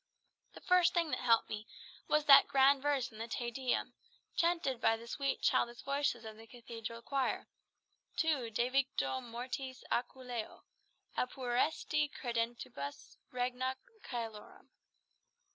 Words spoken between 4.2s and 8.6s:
chanted by the sweet childish voices of the Cathedral choir 'Tu,